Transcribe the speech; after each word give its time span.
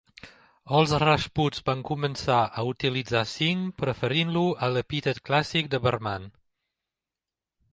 Els 0.77 0.93
rajputs 1.01 1.61
van 1.67 1.83
començar 1.89 2.37
a 2.61 2.65
utilitzar 2.69 3.21
singh 3.33 3.61
preferint-lo 3.83 4.43
a 4.67 4.71
l'epítet 4.77 5.23
clàssic 5.29 5.71
de 5.75 5.83
"Varman". 5.85 6.27